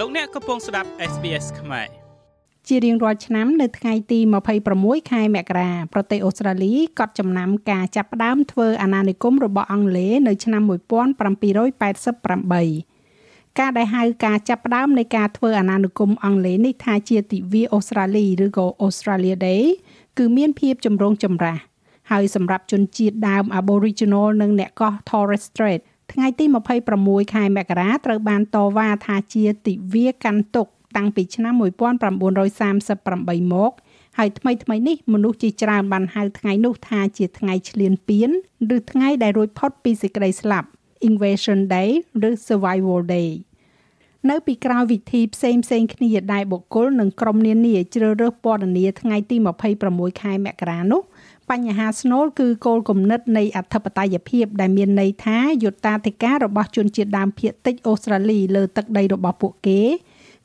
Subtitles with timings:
[0.00, 1.88] លោកអ្នកកំពុងស្ដាប់ SBS ខ្មែរ
[2.68, 4.18] ជារៀងរាល់ឆ្នាំនៅថ្ងៃទី
[4.64, 19.62] 26ខែមករាប្រទេសអូស្ត្រាលីកត់ចំណាំការចាប់ផ្ដើមធ្វើអាណានិគមរបស់អង់គ្លេសនៅឆ្នាំ1788ការដែលហៅការចាប់ផ្ដើមនៃការធ្វើអាណានិគមអង់គ្លេសនេះថាជាទិវាអូស្ត្រាលីឬក៏ Australia Day
[20.18, 21.58] គឺមានភាពចម្រូងចម្រាស
[22.10, 25.82] ហើយសម្រាប់ជនជាតិដើម Aboriginal និងអ្នកកោះ Torres Strait
[26.12, 26.44] ថ្ងៃទី
[26.88, 33.72] 26ខែមករាត្រូវបានតវ៉ាថាជាទិវាកាន់ទុកតាំងពីឆ្នាំ1938មក
[34.18, 38.30] ហើយថ្មីថ្មីនេះមនុស្សជាច្រើនបានហៅថ្ងៃនោះថាជាថ្ងៃឈ្លានពាន
[38.76, 40.68] ឬថ្ងៃដែលរួចផុតពីសេចក្តីស្លាប់
[41.08, 41.90] Invasion Day
[42.28, 43.30] ឬ Survival Day
[44.30, 49.36] នៅពីក្រោយវិធីផ្សេងផ្សេងគ្នាដែលបុគ្គលនិងក្រុមនានាជ្រើសរើសពណ៌នាថ្ងៃទី
[49.78, 51.02] 26ខែមករានោះ
[51.50, 59.80] បញ្ហាស្នូលគឺគោលគំនិតនៃអធិបតេយ្យភាពដែលមានន័យថាយុត្តាធិការរបស់ជនជាតិដើមភាគតិចអូស្ត្រាលីលើទឹកដីរបស់ពួកគេ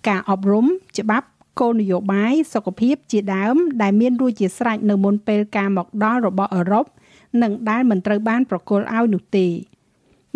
[0.08, 0.66] ការអប់រំ
[1.00, 1.28] ច្បាប់
[1.60, 6.86] គោលនយោបាយសុខភាពជាដើម ដែលមានរួចជាស្រេចនៅមុនពេលការមកដល់របស់អឺរ៉ុប
[7.42, 9.48] និងដែលមិនត្រូវបានប្រគល់ឲ្យនោះទេ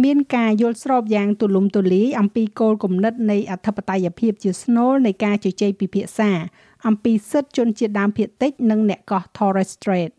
[0.03, 6.31] មានការយល់ស្របយ៉ាងទូលំទូលាយអំពីគោលគំនិតនៃអធិបតេយ្យភាពជាស្នូលនៃការជជែកពិភាក្សា
[6.87, 10.13] អំពីសិទ្ធិជនជាតិដើមភាគតិច និងអ្នកកោះ Torres Strait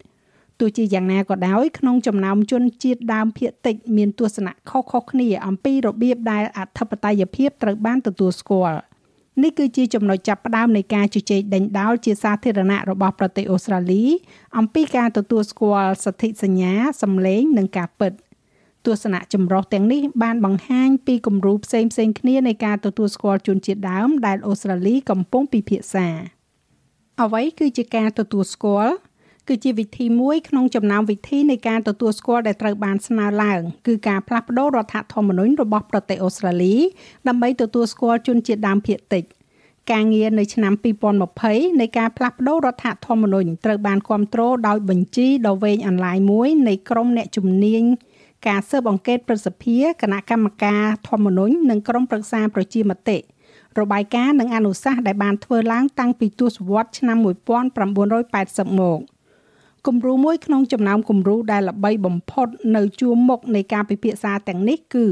[0.60, 8.78] ទោះជាយ៉ាងណាក៏ដោយក្នុងចំណោមជនជាតិដើមភាគតិចមានទស្សនៈខុសៗគ្នាអំពីរបៀបដែលអធិបតេយ្យភាពត្រូវបានទទួលស្គាល់
[9.42, 14.04] នេះគឺជាចំណុចចាប់ផ្ដើមនៃការជជែកដេញដោលជាសាធារណៈរបស់ប្រទេសអូស្ត្រាលី
[14.58, 18.12] អំពីការទទួលស្គាល់សិទ្ធិសញ្ញាសម្លេងនិងការពិត
[18.86, 26.08] ទស្សនៈចម្រុះទាំងនេះបានបង្ហាញពីគំរូផ្សេងផ្សេងគ្នានៃការទទួលស្គាល់ជនជាតិដើមដែលអូស្ត្រាលីកំពុងពិភាក្សា
[27.22, 28.94] អ្វីគឺជាការទទួលស្គាល់
[29.48, 36.74] គឺជាវិធីមួយក្នុងចំណោមវិធីនៃការទទួលស្គាល់ដែលត្រូវបានស្នើឡើងគឺការផ្លាស់ប្តូររដ្ឋធម្មនុញ្ញរបស់ប្រទេសអូស្ត្រាលី
[37.28, 39.24] ដើម្បីទទួលស្គាល់ជនជាតិដើមភាគតិច
[39.92, 40.72] ការងារនៅឆ្នាំ
[41.26, 47.82] 2020នៃការផ្លាស់ប្តូររដ្ឋធម្មនុញ្ញត្រូវបានគ្រប់គ្រងដោយបញ្ជីដ៏វែងអន្លាយមួយនៃក្រុមអ្នកជំនាញ
[48.48, 53.18] ការស៊ើបអង្កេតប្រសិទ្ធភាពគណៈកម្មការធម្មនុញ្ញនិងក្រុមប្រឹក្សាប្រជាមតិ
[53.80, 59.00] របាយការណ៍និងអនុសាសន៍ដែលបានធ្វើឡើងតាំងពីទសវត្សរ៍ឆ្នាំ1980មក
[59.86, 65.06] គំរូមួយក្នុងចំណោមគំរូដែលល្បីបំផុតនៅជួរមុខនៃការពិភាក្សាទាំងនេះគឺ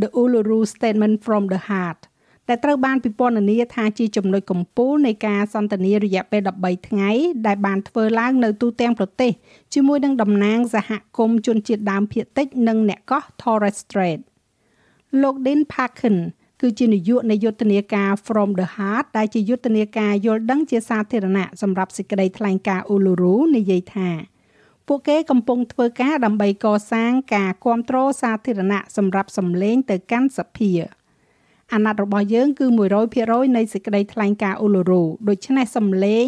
[0.00, 2.00] The Uluru Statement from the Heart
[2.48, 7.10] ដែលត្រូវបានពិពណ៌នាថាជាចំណុចកំពូលនៃការសន្ទនារយៈពេល13ថ្ងៃ
[7.46, 9.32] ដែលបានធ្វើឡើងនៅទូទាំងប្រទេស
[9.74, 14.20] ជាមួយនឹងតំណាងសហគមន៍ជនជាតិដើមភាគតិច និងអ្នកកោះ Torres Strait
[15.22, 16.16] លោក Dean Parkin
[16.60, 24.08] គឺជានាយកនៃយុទ្ធនាការ From the Heart ដែលជាយុទ្ធនាការយល់ដឹងជាសាធារណៈសម្រាប់សេចក្តីថ្លែងការណ៍ Uluru និយាយថា
[24.86, 30.70] ពួកគេកំពុងធ្វើការដើម្បីកសាងការគ្រប់គ្រងសាធារណៈសម្រាប់សម្លេងទៅកាន់សភា
[31.72, 32.66] អាណត្តិរបស់យើងគឺ
[33.10, 36.26] 100%នៃសេចក្តីថ្លែងការណ៍ Uluru ដូច្នេះសម្លេង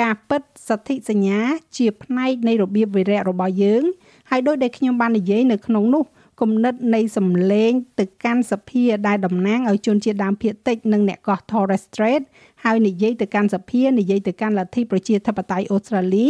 [0.00, 1.40] ការពិតសទ្ធិសញ្ញា
[1.76, 3.82] ជាផ្នែកនៃរបៀបវិរៈរបស់យើង
[4.30, 6.04] ហើយដោយដែលខ្ញុំបាននិយាយនៅក្នុងនោះ
[6.40, 12.22] គំនិតនៃសម្លេងទៅកាន់សភាដែលតំណាងឲ្យជនជាតិដើមភាគតិចនិងអ្នកកោះ Torres Strait
[12.64, 16.28] ហើយនិយាយទៅកាន់សភានិយាយទៅកាន់លទ្ធិប្រជាធិបតេយ្យអូស្ត្រាលី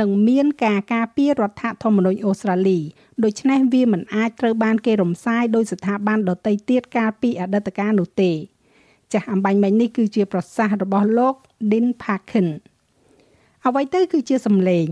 [0.00, 2.80] និងមានការការពាររដ្ឋធម្មនុញ្ញអូស្ត្រាលី
[3.24, 8.32] ដូច្នេះវាមិនអាចត្រូវបានគេរំសាយដោយស្ថាប័នដទៃទៀតកាលពីអតីតកាលនោះទេ
[9.12, 11.34] ចាស់អំបញ្ញមិញនេះគឺជាប្រសាសន៍របស់លោក
[11.70, 12.48] Din Parkin
[13.66, 14.86] អ្វីទៅគឺជាសម្លេង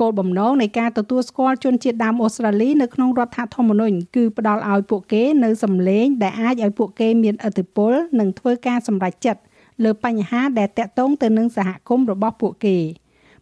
[0.00, 9.40] គោលបំណងនៃការទទួលស្គាល់ជនជាតិដើមអូស្ត្រាលីនៅក្នុងរដ្ឋធម្មនុញ្ញគឺផ្ដល់ឲ្យពួកគេនៅសម្លេងដែលអាចឲ្យពួកគេមានឥទ្ធិពលនិងធ្វើការសម្រេចចិត្ត
[9.84, 12.78] លើបញ្ហាដែលតាក់ទងទៅនឹងសហគមន៍របស់ពួកគេ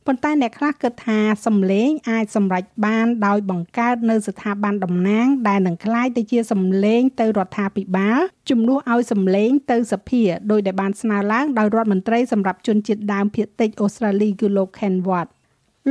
[0.06, 8.18] ប៉ុន្តែអ្នកខ្លះគិតថាសម្លេងអាចសម្រេចបានដោយបង្កើតនៅស្ថាប័នតំណាងដែលនឹងក្លាយទៅជាសម្លេងទៅរដ្ឋាភិបាល
[8.50, 15.28] ជំនួសឲ្យសម្លេងទៅសភាដោយដែលបានស្នើឡើងដោយរដ្ឋមន្ត្រីសម្រាប់ជនជាតិដើមភាគតិចអូស្ត្រាលីគឺលោក Ken Watt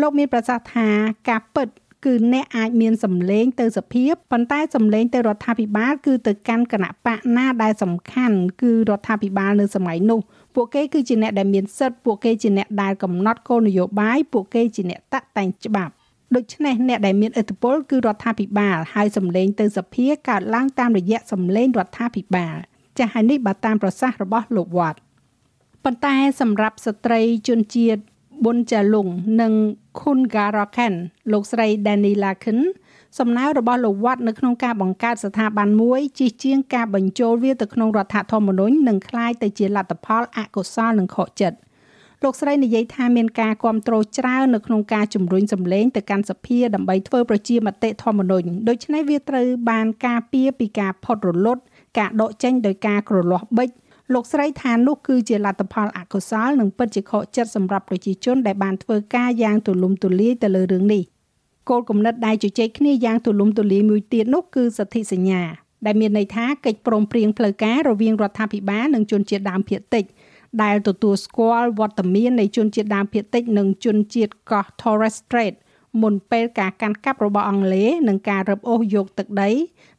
[0.02, 0.88] លោកមានប្រសាសន៍ថា
[1.30, 1.68] ការពិត
[2.06, 10.20] គឺអ្នកអាចមានសម្លេងទៅសភាប៉ុន្តែសម្លេងទៅរដ្ឋាភិបាលគឺទៅកាន់គណៈបកណាដែលសំខាន់គឺរដ្ឋាភិបាលនៅសម័យនោះ
[10.56, 15.94] ពួកគេគឺជាអ្នកដែលមានសិទ្ធិពួកគេជាអ្នកដែលកំណត់គោលនយោបាយពួកគេជាអ្នកតាក់តែងច្បាប់
[16.36, 22.56] ដូច្នេះអ្នកដែលមានឥទ្ធិពលគឺរដ្ឋាភិបាលហើយសម្លេងទៅសភាកើតឡើងតាមរយៈសម្លេងរដ្ឋាភិបាល
[22.98, 25.00] ចាស់ហើយនេះបើតាមប្រសាសន៍របស់លោកវត្ត
[25.84, 28.02] ប៉ុន្តែសម្រាប់ស្ត្រីជនជាតិ
[28.45, 29.09] ប៊ុនចាលុង
[29.41, 29.53] និង
[30.01, 30.93] ខុនការ៉ាខាន
[31.33, 32.61] លោកស្រី Danny Larkin
[33.19, 41.59] សំណើរបស់លោកវត្តនៅក្នុងការបង្កើតស្ថាប័នមួយជិះជាងការបញ្ចូលវាទៅក្នុងរដ្ឋធម្មនុញ្ញនិងคล้ายទៅជាលទ្ធផលអកុសលនិងខកចិត្ត
[42.25, 51.63] លោកស្រីនិយាយថាមានការគ្រប់គ្រងច្រើននៅក្នុងការជំរុញសម្លេងទៅកាន់សភាដើម្បីធ្វើប្រជាមតិធម្មនុញ្ញដូច្នេះវាត្រូវបានការពារពីការផុតរលត់
[51.99, 53.69] ការដកចេញដោយការក្រលាស់បិច
[54.14, 61.04] លោកស្រីថានោះគឺជាលទ្ធផលអកុសលនិងពិតជាខកចិត្តសម្រាប់ប្រជាជនដែលបានធ្វើការយ៉ាងទូលំទូលាយទៅលើរឿងនេះ
[61.70, 65.42] គោលគំនិតដែលជជែកគ្នាយ៉ាងទូលំទូលាយមួយទៀតនោះគឺសន្ធិសញ្ញា
[65.86, 70.06] ដែលមានន័យថាកិច្ចព្រមព្រៀងផ្លូវការរវាងរដ្ឋាភិបាលនិងជនជាតិដើមភាគតិច
[70.64, 75.56] ដែលទទួលស្គាល់វត្តមាននៃជនជាតិដើមភាគតិចនិងជនជាតិកោះ Torres Strait
[76.02, 79.50] មុនពេលការកាន់កាប់របស់អង់គ្លេសនិងការរឹបអូសយកទឹកដី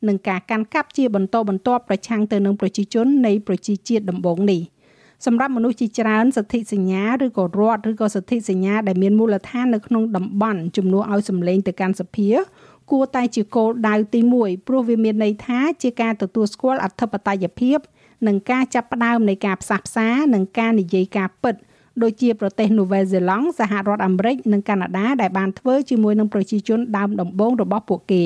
[0.08, 4.62] និងការកាន់កាប់ជាបន្តបន្ទាប់ប្រឆាំងទៅនឹងប្រជាជននៃប្រជាជាតិដំបូងនេះ
[5.26, 12.30] សម្រាប់មនុស្សជាច្រើនសន្ធិសញ្ញាឬក៏រដ្ឋឬក៏សន្ធិសញ្ញាដែលមានមូលដ្ឋាននៅក្នុងតំបន់ជំនួសឲ្យសម្លេងទៅកាន់សភា
[12.90, 17.78] គួរតែជាគោលដៅទី1ព្រោះវាមានន័យថាជាការទទួលស្គាល់អធិបតេយ្យភាព
[18.26, 21.54] និងការចាប់ផ្ដើមនៃការផ្សះផ្សានិងការនិយាយការពិត
[22.02, 28.24] ដូចជាប្រទេសនូវែលសេឡង់សហរដ្ឋអាមេរិកនិងកាណាដាដែលបានធ្វើជាមួយនឹងប្រជាជនដើមដំបូងរបស់ពួកគេ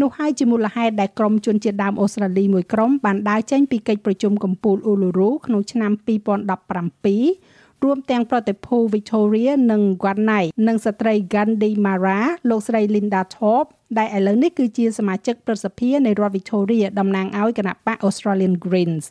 [0.00, 12.20] នោះហើយជាមូលហេតុដែលក្រុមជនជាតិដើមអូស្ត្រាលីមួយក្រុមបានដើរចេញពីកិច្ចប្រជុំកំពូលអ៊ូលូរូក្នុងឆ្នាំ2017រួមទាំងប្រតិភូ Victoria និង Guanay និងស្ត្រី Gandhi Mara
[12.50, 13.68] លោកស្រី Linda Thorpe
[13.98, 19.04] ដែលឥឡូវនេះគឺជាសមាជិកប្រសិទ្ធិនៃរដ្ឋ Victoria តំណាងឲ្យគណៈបក Australian Greens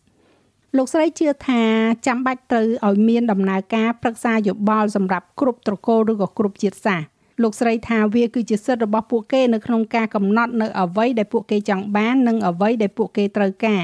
[0.78, 1.64] លោកស្រីជឿថា
[2.08, 7.06] ចាំបាច់ត្រូវឲ្យមានដំណើរការប្រឹក្សាយោបល់សម្រាប់គ្រប់ត្រកូលឬក៏គ្រប់ជាតិសាសន៍
[7.44, 13.84] លោកស្រីថាវាគឺជាសិទ្ធិរបស់ពួកគេនៅក្នុងការកំណត់នៅអ្វីដែលពួកគេចង់បាននិងអ្វីដែលពួកគេត្រូវការ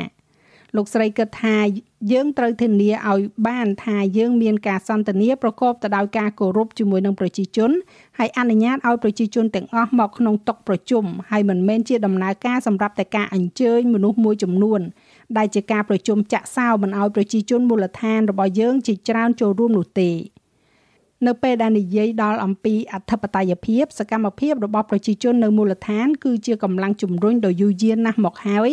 [0.76, 1.58] លោកស្រីគិតថា
[2.10, 7.72] យើងត្រូវធានាឲ្យបានថាយើងមានការសន្ទនាប្រកបទៅដោយការគោរពជាមួយនឹងប្រជាជន
[8.18, 14.82] ហើយអនុញ្ញាតឲ្យប្រជាជនទាំងអស់មកក្នុងតុប្រជុំហើយមិនមែនជាដំណើរការសម្រាប់តែការអញ្ជើញមនុស្សមួយចំនួន
[15.38, 20.12] ដែលជាការប្រជុំចាក់សោមិនឲ្យប្រជាជនមូលដ្ឋានរបស់យើងជាច្រើនចូលរួមនោះទេ
[21.28, 28.72] នៅពេលដែលនិយាយដល់អំពីអធិបតេយ្យភាពសកម្មភាពរបស់ប្រជាជននៅមូលដ្ឋាន គឺជាកម្លាំងជំរុញដ៏យូរយារណាស់មកហើយ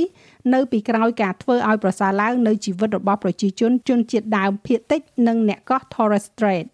[0.54, 6.66] នៅពីក្រោយការធ្វើឲ្យប្រសើរឡើងនៅជីវិតរបស់ប្រជាជនជនជាតិដើមភាគតិច និងអ្នកកោះ Torres Strait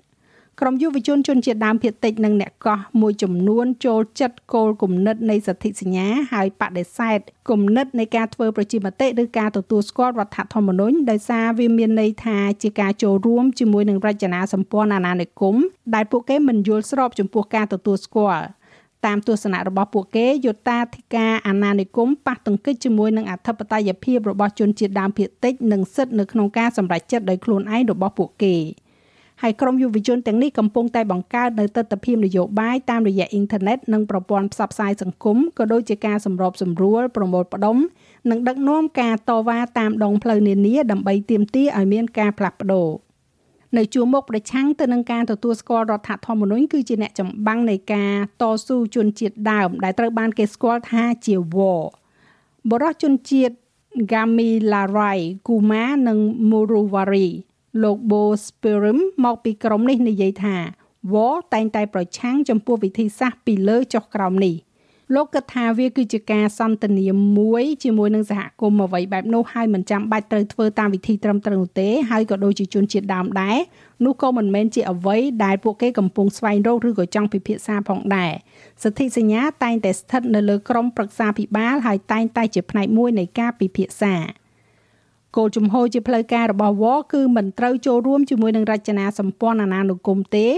[0.61, 7.19] ក្រុមយុវជនជនជាតិដើមភាគតិចនិងអ្នកកោះមួយចំនួនចូលចិត្តគោលគំនិតនៃសន្ធិសញ្ញាហើយបដិសេធ
[7.51, 15.57] គំនិតនៃការធ្វើប្រជាមតិឬការទទួលស្គាល់រដ្ឋធម្មនុញ្ញដោយសារវាមានន័យថាជាការចូលរួមជាមួយនឹងរចនាសម្ព័ន្ធអាណានិគម
[15.95, 18.45] ដែលពួកគេមិនយល់ស្របចំពោះការទទួលស្គាល់
[19.07, 28.57] តាមទស្សនៈរបស់ពួកគេយុត្តាធិការអាណានិគមប៉ះទង្គិចជាមួយនឹងអធិបតេយ្យភាពរបស់ជនជាតិដើមភាគតិចនិងសិទ្ធិនៅក្នុងការសម្រេចចិត្តដោយខ្លួនឯងរបស់ពួកគេ។
[29.43, 37.77] ហើយក្រុមយុវជនទាំងនេះកំពុងតែបង្កើតនៅទស្សនវិជ្ជានយោបាយតាមរយៈអ៊ីនធឺណិតនិងប្រព័ន្ធផ្សព្វផ្សាយសង្គមក៏ដូចជាការសម្របសម្រួលប្រមូលផ្ដុំ
[38.31, 42.89] និងដឹកនាំការតវ៉ាតាមដងផ្លូវនានាដើម្បីទាមទារឲ្យមានការផ្លាស់ប្ដូរ
[43.77, 51.83] នៅជួរមុខប្រឆាំងទៅនឹងការទទួលស្គាល់រដ្ឋធម្មនុញ្ញគឺជាអ្នកចម្បាំងនៃការតស៊ូជនជាតិដើម ដែលត្រូវបានគេស្គាល់ថាជា war
[52.71, 53.55] បរិសុជនជាតិ
[54.13, 56.19] Gamilarai Kuma និង
[56.51, 57.29] Muruwari
[57.83, 60.57] លោក Bo Spirim មកពីក្រុមនេះនិយាយថា
[61.13, 64.57] War តែងតែប្រឆាំងចំពោះវិធីសាស្ត្រពីលើចុះក្រោមនេះ
[65.15, 67.07] លោកគិតថាវាគឺជាការសន្ទនា
[67.39, 73.57] មួយជាមួយនឹងសហគមន៍អ្វីបែបនោះហើយមិនចាំបាច់ត្រូវធ្វើតាមវិធីត្រឹមត្រូវនោះទេហើយក៏ដូចជាជនជាតិដើមដែរ
[74.05, 78.33] នោះក៏មិនមែនជាអ្វីដែលពួកគេកំពុងស្វែងរកឬក៏ចង់ពិភាក្សាផងដែរ
[78.83, 84.15] សន្ធិសញ្ញាតែងតែស្ថិតនៅលើក្រមប្រឹក្សាភិបាលហើយតែងតែជាផ្នែកមួយនៃការពិភាក្សា
[85.37, 90.49] គោលជំហរជាផ្លូវការរបស់វគឺមិនត្រូវចូលរួមជាមួយនឹងរចនាសម្ព័ន្ធអាណានិគមទេ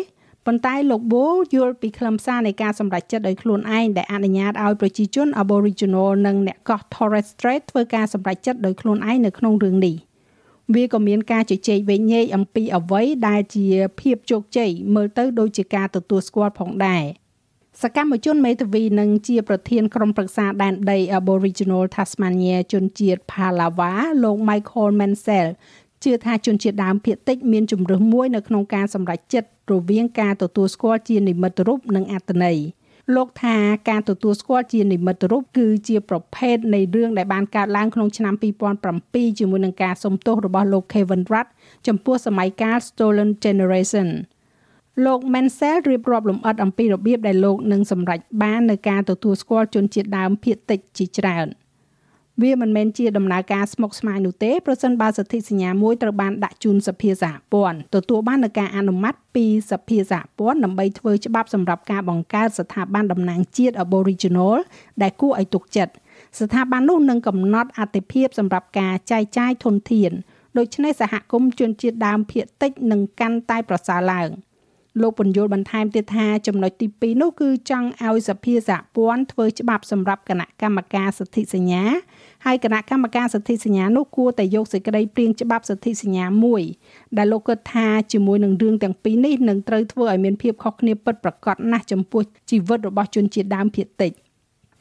[0.46, 9.96] ប៉ុន្តែលោកបូយល់ពីខ្លឹមសារនៃការសម្រេចចិត្តដោយខ្លួនឯងដែលអនុញ្ញាតឲ្យប្រជាជន Aboriginal និងអ្នកកោះ Torres Strait ធ្វើការសម្រេចចិត្តដោយខ្លួនឯងនៅក្នុងរឿងនេះ
[10.74, 13.66] វាក៏មានការជជែកវែងញែកអំពីអ្វីដែលជា
[14.00, 17.04] ភាពជោគជ័យមើលទៅដូចជាការទទួលស្គាល់ផងដែរ។
[17.82, 23.92] សកម្មជនមេធាវីនិងជាប្រធានក្រុមប្រឹក្សាដែនដី Aboriginal Tasmania ជនជាតិ Palawa
[24.22, 25.48] លោក Michael Mansell
[26.04, 32.58] ជឿថាជនជាតិដើមភាគតិចមានជំរើសមួយនៅក្នុងការសម្រេចចិត្តរវាងការទទួលស្គាល់ជានិមិត្តរូបនិងអត្ថន័យ
[33.14, 33.56] លោកថា
[33.90, 38.34] ការទទួលស្គាល់ជានិមិត្តរូបគឺជាប្រភេទនៃរឿងដែលបានកើតឡើងក្នុងឆ្នាំ
[38.86, 41.48] 2007ជាមួយនឹងការសុំទោសរបស់លោក Kevin Rudd
[41.86, 44.08] ចំពោះសម័យកាល Stolen Generation
[45.04, 51.46] លោក Mansell រៀបរាប់លម្អិតអំពីរបៀបដែលលោកនឹងសម្រេចបាននៅការទទួលស្គាល់ជនជាតិដើមភាគតិចជាច្រើន
[52.42, 64.56] វាមិនមែនជាដំណើរការស្មុគស្មាញនោះទេប្រសិនបើសន្ធិសញ្ញាមួយត្រូវបានដាក់ជូនសភាសហព័ន្ធទទួលបាននូវការអនុម័តពីសភាសហព័ន្ធដើម្បីធ្វើច្បាប់សម្រាប់ការបង្កើតស្ថាប័នតំណាងជាតិ Aboriginal
[65.02, 65.92] ដែលគួរឲ្យទុកចិត្ត
[66.38, 70.12] ស្ថាប័ននោះនឹងកំណត់អតិភិបសម្រាប់ការចែកចាយធនធាន
[70.58, 74.30] ដូច្នេះសហគមន៍ជនជាតិដើមភាគតិចនឹងកាន់តែប្រសើរឡើង។
[75.00, 81.84] លោកពន្យល់បន្ថែមទៀតថាចំណុចទី2នោះគឺចង់ឲ្យសភាសហព័ន្ធធ្វើច្បាប់សម្រាប់គណៈកម្មការសិទ្ធិសញ្ញា
[82.46, 86.62] ហើយគណៈកម្មការសិទ្ធិសញ្ញានោះគួរតែយកសេចក្តីព្រៀងច្បាប់សិទ្ធិសញ្ញាមួយ
[87.16, 94.12] ដែលលោកគិតថាជាមួយនឹងរឿងទាំងពីរនេះនឹងត្រូវធ្វើឲ្យមានភាពខុសគ្នាពិតប្រាកដណាស់ចំពោះជីវិតរបស់ជនជាតិដើមភាគតិច។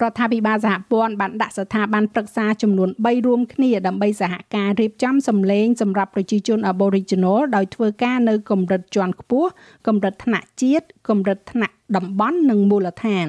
[0.04, 9.50] រដ្ឋាភិបាលសហព័ន្ធបានដាក់ស្ថាប័នប្រឹក្សាចំនួន3រួមគ្នាដើម្បីសហការរៀបចំសម្លេងសម្រាប់ប្រជាជន Aboriginal ដោយធ្វើការនៅកម្រិតជាន់ខ្ពស់
[9.88, 13.28] កម្រិតថ្នាក់ជាតិកម្រិតថ្នាក់តំបន់និងមូលដ្ឋាន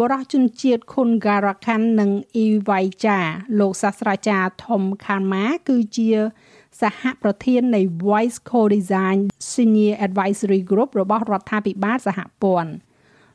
[0.00, 3.18] បរិះជនជាតិខុនហ្គារ៉ាខាន់និងអ៊ីវ៉ៃចា
[3.60, 6.10] លោកសាស្ត្រាចារ្យថុំខានម៉ាគឺជា
[6.82, 9.18] សហប្រធាននៃ Voice Co-design
[9.52, 12.70] Senior Advisory Group របស់រដ្ឋាភិបាលសហព័ន្ធ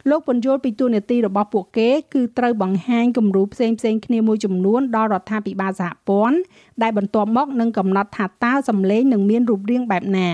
[0.09, 6.37] លោកពន្យល់ពីទូនាទីរបស់ពួកគេគឺត្រូវបង្ហាញគំរូផ្សេងផ្សេងគ្នាមួយចំនួនដល់រដ្ឋាភិបាលសហព័ន្ធ
[6.81, 10.29] ដែលបន្ទាប់មកនឹងកំណត់ថាតើសម្លេងនឹងមានរូបរាងបែបណា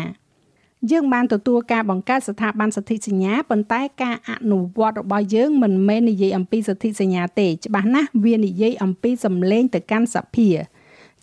[0.92, 10.50] យើងបានទទួលការបង្កើតស្ថាប័នសិទ្ធិសញ្ញាប៉ុន្តែការអនុវត្តរបស់យើងមិនមែននិយាយអំពីសិទ្ធិសញ្ញាទេច្បាស់ណាស់វានិយាយអំពីសម្លេងទៅកាន់សភា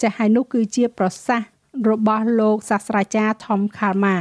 [0.01, 1.49] ចាស់ហើយនោះគឺជាប្រសាសន៍
[1.91, 4.17] របស់លោកសាស្ត្រាចារ្យ Tom Kalma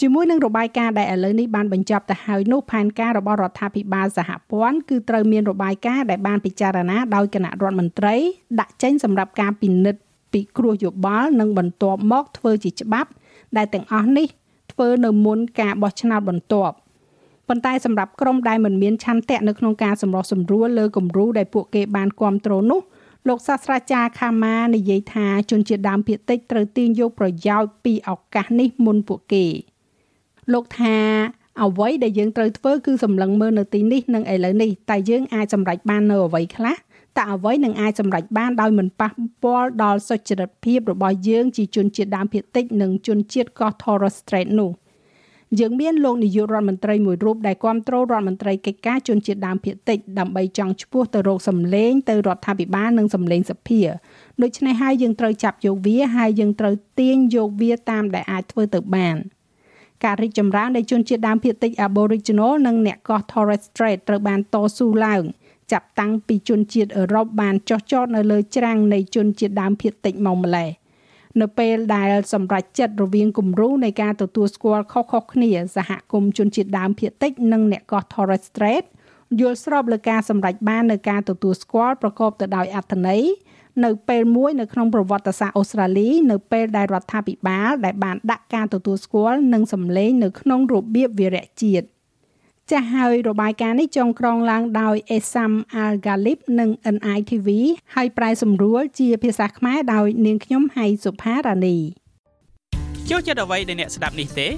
[0.00, 8.14] ជាមួយនឹងរបាយការណ៍ដែលឥឡូវនេះបានបញ្ចប់ទៅហើយនោះផែនការរបស់រដ្ឋាភិបាលសហព័ន្ធគឺត្រូវមានរបាយការណ៍ដែលបានពិចារណាដោយគណៈរដ្ឋមន្ត្រី
[8.60, 10.00] ដាក់ចេញសម្រាប់ការពិនិត្យ
[10.32, 13.10] ពិគ្រោះយោបល់និងបន្ទាប់មកធ្វើជាច្បាប់
[13.56, 14.26] ដែលទាំងអស់នេះ
[14.72, 16.74] ធ្វើនៅមុនការបោះឆ្នោតបន្ទាប់
[17.48, 22.80] ប៉ុន្តែសម្រាប់ក្រុមដែលមិនមានឆន្ទៈនៅក្នុងការសម្រុះសម្រួលលើគំរូដែលពួកគេបានគ្រប់គ្រងនោះ
[23.28, 29.46] លោកសាស្ត្រាចារ្យខាម៉ានិយាយថាជនជាតិដើមភាគតិចត្រូវទាញយកប្រយោជន៍ពីឱកាសនេះមុនពួកគេ។
[30.52, 30.96] លោកថា
[31.62, 36.76] អ្វីដែលយើងត្រូវធ្វើគឺសម្លឹងមើលនៅទីនេះនិងឥឡូវនេះតែយើងអាចសម្រេចបាននៅអ្វីខ្លះ
[37.18, 39.10] តើអ្វីនឹងអាចសម្រេចបានដោយមិនប៉ះ
[39.42, 44.70] ពាល់ដល់សុចរិតភាពរបស់យើងជាជនជាតិដើមភាគតិចនិងជនជាតិកោះ Torres Strait នោះ
[45.58, 53.80] យើងមានលោកនាយករដ្ឋមន្ត្រីមួយរូបដែលគ្រប់គ្រងរដ្ឋមន្ត្រីកិច្ចការជនជាតិដើមភាគតិចដើម្បីចង់ឈ្មោះទៅរកសម្លេងទៅរដ្ឋាភិបាលនិងសម្លេងសភា
[54.42, 59.16] ដូច្នេះហើយយើងត្រូវចាប់យកវាហើយយើងត្រូវទាញយកវាតាមដែលអាចធ្វើទៅបាន។
[60.04, 65.22] ការរីកចម្រើននៃជនជាតិដើមភាគតិច Aboriginal និងអ្នកកោះ Torres Strait ត្រូវបានតស៊ូឡើង
[65.72, 70.70] ចាប់តាំងពីជនជាតិអឺរ៉ុបបានចោះចតនៅលើច្រាំងនៃជនជាតិដើមភាគតិចមកម្លេះ
[71.40, 78.84] នៅពេលដែលសម្រេចចិត្តរវាងគំរូនៃការទទួលស្គាល់ខុសៗគ្នាសហគមន៍ជនជាតិដើមភាគតិចនិងអ្នកកោះ Torres Strait
[79.40, 83.22] យល់ស្របលើការសម្រេចបាននៅការទទួលស្គាល់ប្រកបទៅដោយអត្ថន័យ
[83.84, 91.86] នៅពេលមួយនៅក្នុងប្រវត្តិសាស្ត្រអូស្ត្រាលីនៅពេលដែលរដ្ឋាភិបាលដែលបានដាក់ការទទួលស្គាល់និងសម្លេងនៅក្នុងរបៀបវិរៈជាតិ
[92.70, 95.52] ចាស់ហើយរបាយការណ៍នេះចងក្រងឡើងដោយ Esam
[95.84, 97.48] Al Galib និង NITV
[97.94, 101.78] ហើយប្រែសម្រួលជាភាសាខ្មែរដោយនាងខ្ញុំហៃសុផារ៉ានី
[103.10, 104.48] ចូលចិត្តអ្វីដែលអ្នកស្ដាប់នេះទេ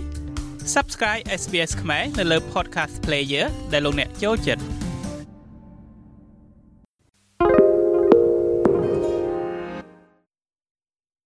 [0.74, 4.81] Subscribe SBS ខ្មែរនៅលើ Podcast Player ដែលលោកអ្នកចូលចិត្ត